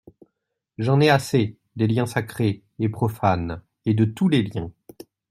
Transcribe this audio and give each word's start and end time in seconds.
J'en 0.79 0.99
ai 0.99 1.11
assez, 1.11 1.59
des 1.75 1.85
liens 1.85 2.07
sacrés, 2.07 2.63
et 2.79 2.89
profanes, 2.89 3.61
et 3.85 3.93
de 3.93 4.03
tous 4.05 4.29
les 4.29 4.41
liens. 4.41 4.71